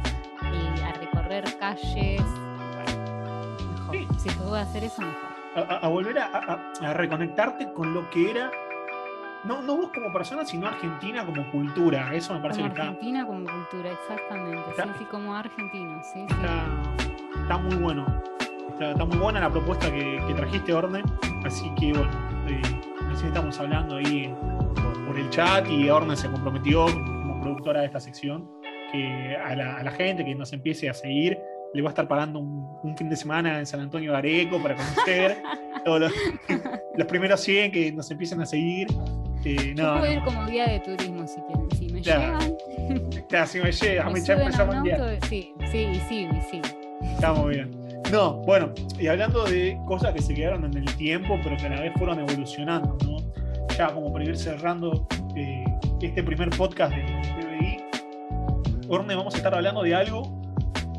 [0.51, 2.21] y a recorrer calles.
[3.77, 3.91] Mejor.
[3.95, 4.07] Sí.
[4.19, 5.33] Si se puede hacer eso, mejor.
[5.55, 8.51] a, a- a volver a, a- a reconectarte con lo que era,
[9.45, 12.13] no, no vos como persona, sino Argentina como cultura.
[12.13, 14.63] Eso me parece Como que está, Argentina, como cultura, exactamente.
[14.65, 16.35] Sí, Está- sí, como argentino, sí, sí.
[16.35, 16.65] está,
[17.41, 18.05] está muy bueno.
[18.69, 21.03] Está, está muy buena la propuesta que, que trajiste, Orne.
[21.45, 22.11] Así que bueno,
[22.47, 22.61] eh,
[23.09, 24.33] recién estamos hablando ahí
[24.75, 28.49] por, por el chat y Orne se comprometió como productora de esta sección
[28.91, 31.37] que a la, a la gente que nos empiece a seguir
[31.73, 34.61] le va a estar pagando un, un fin de semana en San Antonio de Areco
[34.61, 35.41] para conocer
[35.85, 36.13] todos los,
[36.95, 38.87] los primeros 100 que nos empiecen a seguir.
[39.45, 40.25] Eh, Yo no, puedo ir no.
[40.25, 41.71] como guía de turismo si quieren.
[41.71, 42.39] Si me Claro.
[42.39, 46.61] Llevan, Claro, si me llega, me me a un sí, sí, y sí, y sí.
[47.01, 47.71] Está muy bien.
[48.11, 51.69] No, bueno, y hablando de cosas que se quedaron en el tiempo, pero que a
[51.69, 53.17] la vez fueron evolucionando, ¿no?
[53.75, 55.63] Ya como para ir cerrando eh,
[56.01, 57.83] este primer podcast de PBI,
[58.89, 60.41] Orne, vamos a estar hablando de algo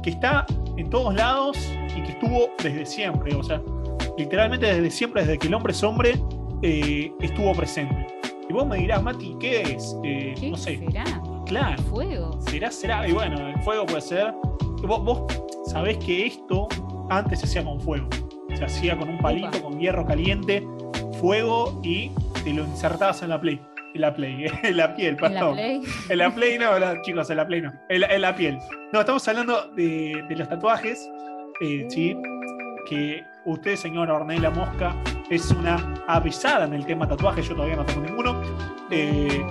[0.02, 0.44] que está
[0.76, 1.56] en todos lados
[1.96, 3.60] y que estuvo desde siempre, o sea,
[4.18, 6.18] literalmente desde siempre, desde que el hombre es hombre,
[6.62, 8.06] eh, estuvo presente.
[8.48, 9.96] Y vos me dirás, Mati, ¿qué es?
[10.04, 11.04] Eh, ¿Qué no sé, será?
[11.46, 11.82] claro.
[11.84, 12.38] Fuego.
[12.42, 13.08] será, será.
[13.08, 14.32] Y bueno, el fuego puede ser.
[14.86, 15.22] Vos, vos
[15.66, 16.68] sabés que esto
[17.10, 18.08] antes se hacía con fuego.
[18.54, 20.66] Se hacía con un palito, con hierro caliente,
[21.20, 22.10] fuego y
[22.44, 23.60] te lo insertabas en la play.
[23.94, 25.54] En la play, en la piel, En la perdón.
[25.54, 25.82] Play.
[26.10, 27.72] En la play no, no, chicos, en la play no.
[27.88, 28.58] En la, en la piel.
[28.92, 31.08] No, estamos hablando de, de los tatuajes.
[31.62, 32.16] eh, sí,
[32.88, 34.94] que usted, señora Ornella Mosca,
[35.30, 37.42] es una avisada en el tema tatuaje.
[37.42, 38.40] Yo todavía no tengo ninguno.
[38.90, 39.44] Eh,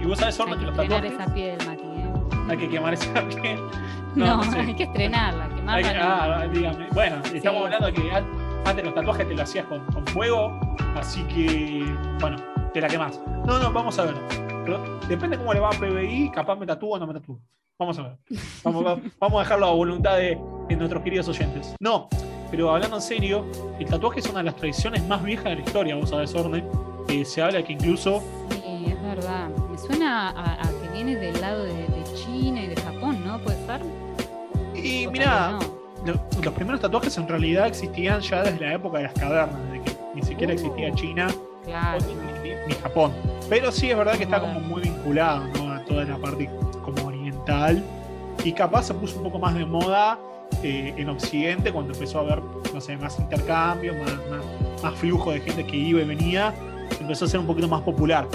[0.00, 1.12] y vos sabés, Orne, hay que que los tatuajes.
[1.12, 1.82] esa piel, Mati.
[1.84, 2.12] ¿eh?
[2.50, 3.58] Hay que quemar esa piel.
[4.14, 4.58] No, no sé.
[4.60, 5.92] hay que estrenarla, Hay quemarla.
[5.92, 6.86] que- ah, dígame.
[6.92, 7.64] Bueno, estamos Sí.
[7.64, 8.26] hablando de que an-
[8.66, 10.60] antes los tatuajes te lo hacías con, con fuego,
[10.96, 11.82] así que,
[12.20, 12.36] bueno,
[12.74, 13.18] te la quemás.
[13.46, 14.14] No, no, vamos a ver.
[14.66, 17.40] Pero depende cómo le va a PBI, capaz me tatúo o no me tatúo.
[17.78, 18.18] Vamos a ver.
[18.62, 21.74] Vamos, va- vamos a dejarlo a voluntad de, de nuestros queridos oyentes.
[21.80, 22.10] No,
[22.52, 23.44] pero hablando en serio,
[23.80, 26.62] el tatuaje es una de las tradiciones más viejas de la historia, vos sabés, Orne.
[27.08, 29.48] Eh, se habla que incluso Sí, es verdad.
[29.70, 33.38] Me suena a, a que viene del lado de, de China y de Japón, ¿no?
[33.40, 33.80] ¿Puede ser?
[34.74, 35.58] Y mira,
[36.04, 36.14] no.
[36.42, 39.96] los primeros tatuajes en realidad existían ya desde la época de las cavernas, desde que
[40.14, 40.56] ni siquiera Uh.
[40.56, 41.26] existía China
[41.64, 41.98] Claro.
[42.06, 43.12] ni, ni- ni Japón.
[43.48, 45.72] Pero sí es verdad que está como muy vinculado ¿no?
[45.72, 46.48] a toda la parte
[46.84, 47.82] como oriental.
[48.44, 50.18] Y capaz se puso un poco más de moda
[50.62, 55.40] eh, en Occidente cuando empezó a haber, no sé, más intercambios, más, más, flujo de
[55.40, 56.54] gente que iba y venía.
[57.00, 58.28] Empezó a ser un poquito más popular.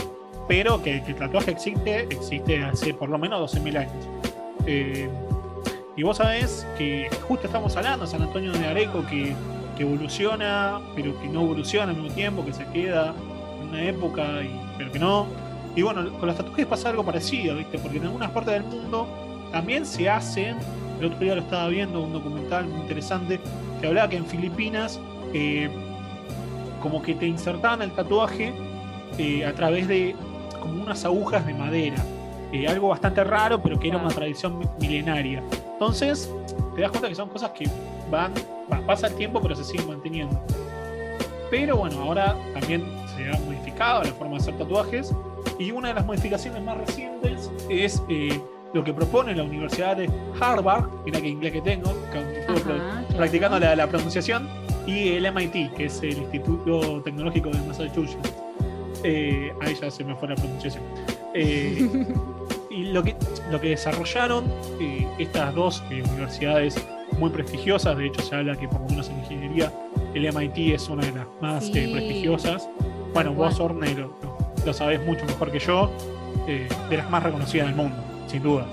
[0.48, 4.08] Pero que, el tatuaje existe, existe hace por lo menos 12.000 años.
[4.66, 5.10] Eh,
[5.96, 9.34] y vos sabés que justo estamos hablando San Antonio de Areco, que,
[9.76, 13.14] que evoluciona, pero que no evoluciona al mismo tiempo, que se queda
[13.62, 15.28] en una época, y, pero que no.
[15.76, 17.78] Y bueno, con los tatuajes pasa algo parecido, ¿viste?
[17.80, 19.08] Porque en algunas partes del mundo
[19.52, 20.58] también se hacen.
[21.00, 23.40] El otro día lo estaba viendo, un documental muy interesante,
[23.80, 25.00] que hablaba que en Filipinas,
[25.34, 25.70] eh,
[26.82, 28.54] como que te insertaban el tatuaje
[29.18, 30.16] eh, a través de
[30.60, 31.98] como unas agujas de madera.
[32.52, 34.20] Eh, algo bastante raro, pero que era una Claro.
[34.22, 35.44] tradición mi- milenaria.
[35.74, 36.32] Entonces,
[36.76, 37.68] te das cuenta que son cosas que
[38.10, 38.34] van,
[38.72, 40.40] va- pasa el tiempo, pero se siguen manteniendo.
[41.52, 42.84] Pero bueno, ahora también
[43.16, 45.14] se ha modificado la forma de hacer tatuajes.
[45.60, 48.42] Y una de las modificaciones más recientes es eh,
[48.74, 52.64] lo que propone la Universidad de Harvard, mira qué inglés que tengo, que estuve Ajá,
[52.66, 53.18] claro.
[53.18, 54.48] practicando la, la pronunciación,
[54.86, 58.34] y el MIT, que es el Instituto Tecnológico de Massachusetts.
[59.04, 60.84] Eh, ahí ya se me fue la pronunciación.
[61.40, 61.88] Eh,
[62.72, 63.16] y lo que,
[63.52, 64.46] lo que desarrollaron
[64.80, 66.84] eh, estas dos eh, universidades
[67.20, 69.72] muy prestigiosas, de hecho se habla que por lo menos en ingeniería
[70.16, 72.68] el MIT es una de las más Sí, eh, prestigiosas.
[73.14, 74.12] Bueno, vos Orne lo,
[74.66, 75.92] lo- sabés mucho mejor que yo,
[76.48, 77.98] de las más reconocidas del mundo,
[78.28, 78.66] sin duda.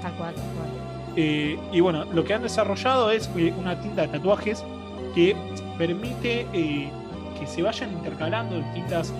[0.00, 0.88] Tal cual, tal cual.
[1.16, 4.64] Eh, y bueno, lo que han desarrollado es eh, una tinta de tatuajes
[5.16, 5.34] que
[5.76, 6.88] permite eh,
[7.38, 9.12] que se vayan intercalando distintas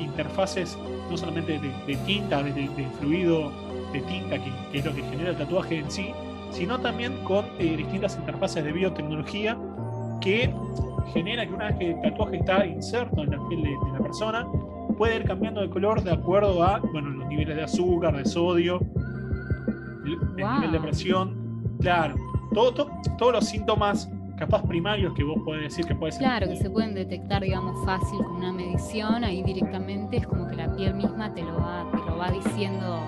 [0.00, 0.76] interfaces,
[1.08, 2.68] no solamente de, de tinta, de,
[2.98, 3.52] fluido
[3.92, 6.10] de tinta, que, que es lo que genera el tatuaje en sí,
[6.50, 9.56] sino también con distintas interfaces de biotecnología
[10.20, 10.52] que
[11.12, 13.98] genera que una vez que el tatuaje está inserto en la piel de, de la
[14.00, 14.48] persona,
[14.98, 18.80] puede ir cambiando de color de acuerdo a bueno, los niveles de azúcar, de sodio,
[20.04, 22.16] el, nivel de presión, claro,
[22.52, 26.22] todo, to- todos los síntomas capaz primarios que vos podés decir que puede ser.
[26.22, 30.56] Claro, que se pueden detectar, digamos, fácil con una medición, ahí directamente es como que
[30.56, 33.00] la piel misma te lo va, te lo va diciendo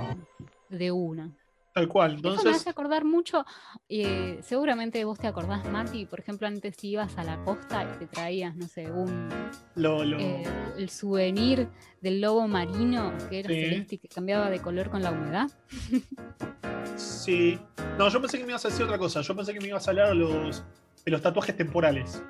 [0.68, 1.30] de una.
[1.72, 2.14] Tal cual.
[2.14, 3.44] Eso me Entonces, hace acordar mucho,
[3.88, 8.06] eh, seguramente vos te acordás, Mati, por ejemplo, antes ibas a la costa y te
[8.08, 9.28] traías, no sé, un,
[9.76, 10.42] lo, lo- eh,
[10.76, 11.68] el souvenir
[12.00, 13.54] del lobo marino que era Sí.
[13.54, 15.48] celeste y que cambiaba de color con la humedad.
[16.96, 17.58] sí.
[17.98, 19.20] No, yo pensé que me ibas a decir otra cosa.
[19.20, 20.64] Yo pensé que me ibas a hablar de los,
[21.04, 22.22] de los tatuajes temporales.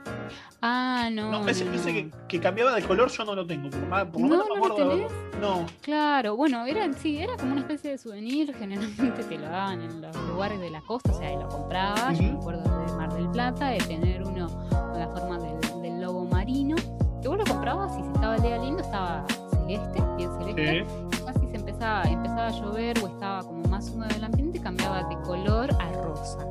[0.62, 1.30] Ah, no.
[1.30, 3.70] No, ese, no, ese que, que cambiaba de color yo no lo tengo.
[3.70, 5.12] Por, ma- por No, me ¿no lo acuerdo tenés?
[5.40, 9.80] No, Claro, bueno, era, sí, era como una especie de souvenir, generalmente te lo daban
[9.80, 13.12] en los lugares de la costa, o sea, lo comprabas, yo me acuerdo de Mar
[13.14, 16.76] del Plata, de tener uno con la forma del, del lobo marino,
[17.22, 21.16] que vos lo comprabas y si estaba el día lindo estaba celeste, bien celeste, sí.
[21.22, 25.02] y casi se empezaba, empezaba a llover o estaba como más húmedo el ambiente, cambiaba
[25.08, 26.46] de color a rosa.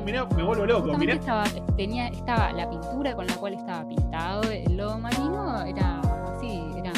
[0.00, 0.96] Ah, mirá, me vuelvo loco.
[0.96, 1.44] Mirá, estaba,
[1.76, 6.00] tenía, estaba la pintura con la cual estaba pintado el lobo marino, era
[6.34, 6.94] así, eran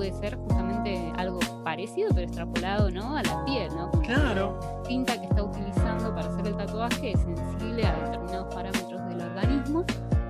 [0.00, 3.14] puede ser justamente algo parecido, pero extrapolado ¿no?
[3.14, 3.90] a la piel, ¿no?
[4.00, 4.58] claro.
[4.62, 9.20] La tinta que está utilizando para hacer el tatuaje es sensible a determinados parámetros del
[9.20, 9.84] organismo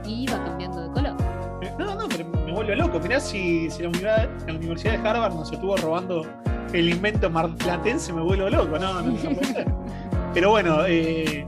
[0.04, 1.16] y va cambiando de color.
[1.62, 2.98] Eh, no, no, pero me vuelve loco.
[2.98, 6.26] Mirá si, si la, universidad, la, Universidad, de Harvard nos estuvo robando
[6.72, 8.76] el invento marplatense, me vuelvo loco.
[8.76, 9.72] No, no, no puede ser.
[10.32, 11.46] Pero bueno, eh,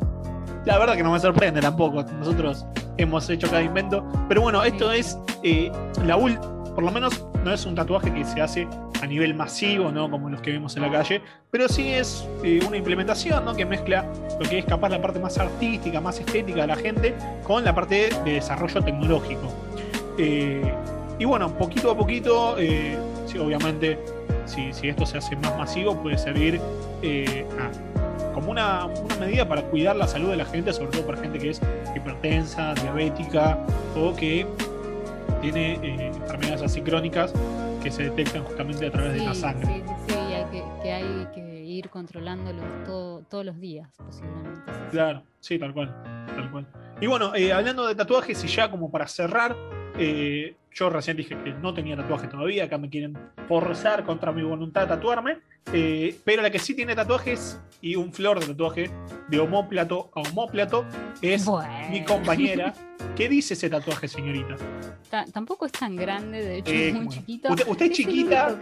[0.64, 2.02] la verdad que no me sorprende tampoco.
[2.02, 2.66] Nosotros
[2.96, 4.04] hemos hecho cada invento.
[4.28, 5.70] Pero bueno, esto es eh,
[6.04, 8.68] la por lo menos no es un tatuaje que se hace
[9.02, 10.10] a nivel masivo, ¿no?
[10.10, 13.54] Como los que vemos en la calle, pero sí es eh, una implementación, ¿no?
[13.54, 14.06] Que mezcla
[14.40, 17.74] lo que es capaz la parte más artística, más estética de la gente, con la
[17.74, 19.52] parte de desarrollo tecnológico.
[20.18, 20.72] Eh,
[21.18, 22.56] y bueno, poquito a poquito,
[23.26, 23.98] sí, obviamente,
[24.46, 27.91] si, si, esto se hace más masivo, puede servir a
[28.42, 28.88] como una,
[29.20, 31.60] medida para cuidar la salud de la gente, sobre todo para gente que es
[31.94, 33.56] hipertensa, diabética
[33.96, 34.46] o que
[35.40, 37.32] tiene eh, enfermedades así crónicas
[37.82, 39.66] que se detectan justamente a través de la sangre.
[39.66, 42.62] Sí, sí, sí, que, hay que ir controlándolo
[43.28, 44.60] todos los días, posiblemente.
[44.90, 45.94] Claro, sí, tal cual,
[46.26, 46.66] tal cual.
[47.00, 49.56] Y bueno, eh, hablando de tatuajes y ya como para cerrar,
[49.98, 54.42] eh, yo recién dije que no tenía tatuaje todavía, acá me quieren forzar contra mi
[54.42, 55.38] voluntad de tatuarme,
[55.72, 58.90] eh, pero la que sí tiene tatuajes y un flor de tatuaje
[59.28, 60.84] de homóplato a homóplato
[61.20, 61.46] es
[61.90, 62.74] mi compañera.
[63.16, 64.56] ¿Qué dice ese tatuaje, señorita?
[65.32, 67.52] tampoco es tan grande, de hecho es muy chiquito.
[67.52, 68.58] Usted, es chiquita,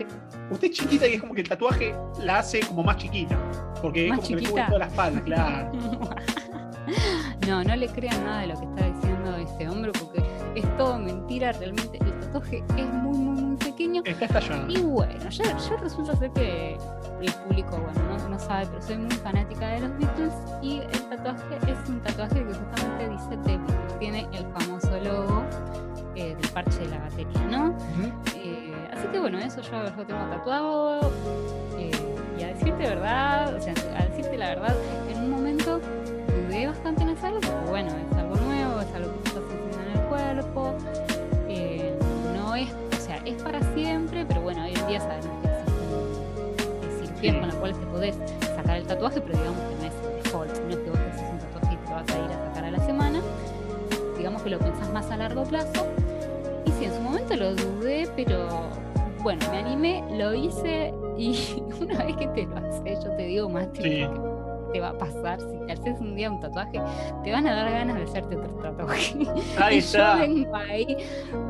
[0.50, 3.38] usted es chiquita y es como que el tatuaje la hace como más chiquita,
[3.80, 5.72] porque es como que le cubre toda la espalda, claro.
[7.46, 10.22] no, no le crean nada de lo que está diciendo este hombre, porque
[10.56, 14.02] es todo mentira, realmente el tatuaje es muy, muy, muy pequeño.
[14.04, 14.40] Está.
[14.68, 16.78] Y bueno, yo, resulta ser que
[17.20, 21.58] el público, bueno, no, sabe, pero soy muy fanática de los Beatles y el tatuaje
[21.66, 25.42] es un tatuaje que justamente dice The Beatles, tiene el famoso logo
[26.14, 27.76] eh, del parche de la batería, ¿no?
[28.36, 31.12] Eh, así que bueno, eso yo lo tengo tatuado.
[31.78, 31.90] Eh,
[32.38, 34.76] y a decirte verdad, o sea, a decirte la verdad,
[35.10, 35.80] en un momento
[36.48, 39.98] dudé bastante en hacerlo, porque bueno, es algo nuevo, es algo que está funcionando en
[39.98, 40.76] el cuerpo,
[43.30, 45.48] es para siempre, pero bueno, hoy en día sabemos que
[46.86, 48.16] existen cirugías con las cuales te podés
[48.56, 51.10] sacar el tatuaje, pero digamos que no es el default, no es que vos te
[51.10, 53.20] haces un tatuaje y te vas a ir a sacar a la semana,
[54.16, 55.86] digamos que lo pensás más a largo plazo,
[56.66, 58.48] y sí, en su momento lo dudé, pero
[59.22, 63.48] bueno, me animé, lo hice y una vez que te lo haces, yo te digo,
[63.48, 64.06] más sí
[64.72, 66.80] te va a pasar si te haces un día un tatuaje,
[67.24, 69.14] te van a dar ganas de hacerte otro tatuaje.
[69.58, 70.96] Ahí y yo vengo ahí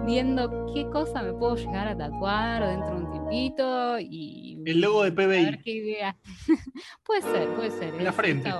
[0.07, 5.05] viendo qué cosa me puedo llegar a tatuar dentro de un tiempito y el logo
[5.05, 5.23] de PBI.
[5.23, 6.17] A ver qué idea.
[7.05, 7.95] puede ser, puede ser.
[7.95, 8.53] En la frente.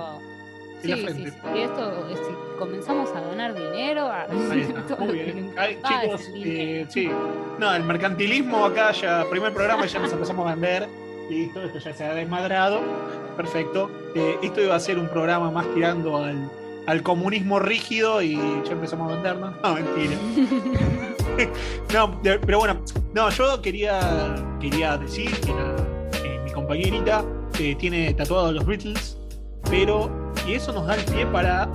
[0.81, 4.23] Sí, sí, sí, Y esto, si comenzamos a donar dinero, a...
[4.23, 4.95] Ahí está.
[4.99, 5.53] Muy bien.
[5.87, 7.09] chicos, eh, sí.
[7.59, 11.00] No, el mercantilismo acá ya, primer programa ya nos empezamos a vender
[11.31, 12.81] listo, esto ya se ha desmadrado,
[13.37, 13.89] perfecto.
[14.15, 16.49] Eh, esto iba a ser un programa más tirando al,
[17.03, 19.55] comunismo rígido y ya empezamos a vendernos.
[19.63, 20.17] No, mentira.
[21.93, 22.81] no, pero bueno,
[23.13, 27.23] no, yo quería, quería decir que eh, mi compañerita
[27.59, 29.17] eh, tiene tatuado los Beatles,
[29.69, 30.11] pero
[30.45, 31.69] y eso nos da el pie para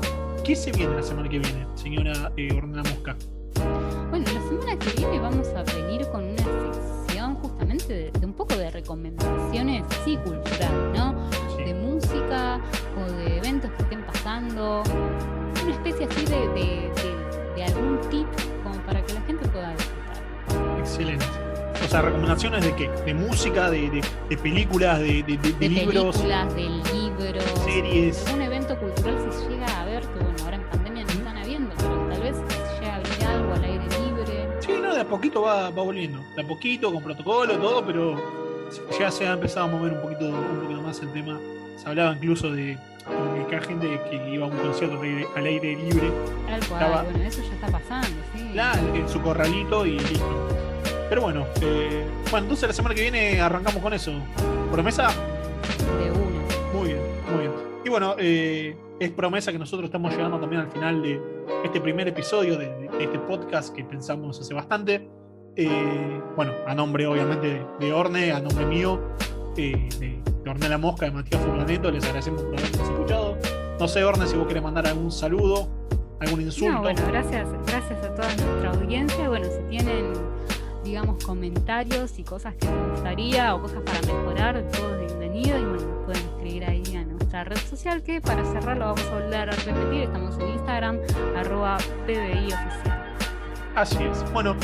[0.44, 3.16] ¿qué se viene la semana que viene, señora eh, Ornella Mosca?
[4.10, 8.10] Bueno, la semana que viene vamos a venir con una un poco de
[8.86, 11.28] recomendaciones, sí, culturales, ¿no?
[11.56, 12.60] De música
[12.96, 14.84] o de eventos que estén pasando,
[15.64, 16.92] una especie así de,
[17.56, 18.28] de, algún tip
[18.62, 20.78] como para que la gente pueda disfrutar.
[20.78, 21.26] Excelente.
[21.84, 22.88] O sea, recomendaciones de qué?
[23.04, 26.16] De música, de, de películas, de, de, de, libros.
[26.18, 27.44] Películas, de libros.
[27.64, 28.24] Series.
[28.32, 31.74] Un evento cultural se llega a ver, que bueno, ahora en pandemia no están habiendo,
[31.76, 32.36] pero tal vez
[32.80, 34.48] llega a abrir algo al aire libre.
[34.60, 36.24] Sí, no, de a poquito va, va volviendo.
[36.36, 38.45] De a poquito, con protocolo, todo, pero
[38.98, 41.40] ya se ha empezado a mover un poquito, un poquito más el tema.
[41.76, 42.78] Se hablaba incluso de
[43.48, 45.00] que gente que iba a un concierto
[45.36, 46.10] al aire libre.
[46.46, 48.48] Tal bueno, eso ya está pasando, sí.
[48.52, 50.48] Claro, en su corralito y listo.
[51.08, 54.12] Pero bueno, eh, bueno, entonces la semana que viene arrancamos con eso.
[54.72, 55.08] ¿Promesa?
[55.08, 56.72] De una.
[56.74, 57.52] Muy bien, muy bien.
[57.84, 61.20] Y bueno, eh, es promesa que nosotros estamos llegando también al final de
[61.64, 65.08] este primer episodio de este podcast que pensamos hace bastante.
[65.58, 69.00] Eh, bueno, a nombre obviamente de Orne, a nombre mío,
[69.56, 73.38] eh, de, Orne la Mosca, de Matías Furlaneto, les agradecemos por habernos escuchado.
[73.80, 75.68] No sé, Orne, si vos querés mandar algún saludo,
[76.20, 76.82] algún insulto.
[76.82, 79.28] bueno, gracias, gracias a toda nuestra audiencia.
[79.28, 80.12] Bueno, si tienen,
[80.84, 85.64] digamos, comentarios y cosas que les gustaría o cosas para mejorar, todo es bienvenido y
[85.64, 89.52] bueno, pueden escribir ahí a nuestra red social que para cerrarlo vamos a volver a
[89.52, 90.98] repetir, estamos en Instagram,
[91.34, 93.16] arroba PBI oficial.
[93.74, 94.32] Así es.
[94.32, 94.54] Bueno,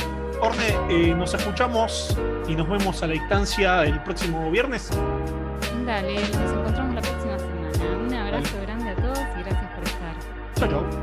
[0.43, 2.17] Orne, eh, nos escuchamos
[2.49, 4.91] y nos vemos a la distancia el próximo viernes.
[5.87, 8.05] Dale, nos encontramos la próxima semana.
[8.05, 10.17] Un abrazo grande a todos y gracias por estar.
[10.57, 11.02] Chao, chao.